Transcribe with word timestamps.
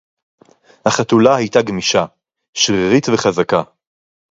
הַחֲתוּלָה 0.85 1.35
הָיְתָה 1.35 1.61
גְּמִישָׁה, 1.61 2.05
שְׁרִירִית 2.53 3.09
וַחֲזָקָה 3.09 3.61